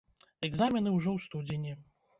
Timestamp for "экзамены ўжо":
0.47-1.09